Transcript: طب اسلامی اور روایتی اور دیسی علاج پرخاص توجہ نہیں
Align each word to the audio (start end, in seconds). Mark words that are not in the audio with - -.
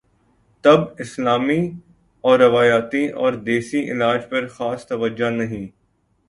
طب 0.65 0.79
اسلامی 0.99 1.59
اور 2.23 2.39
روایتی 2.39 3.05
اور 3.21 3.33
دیسی 3.45 3.83
علاج 3.91 4.27
پرخاص 4.29 4.87
توجہ 4.87 5.29
نہیں 5.29 5.67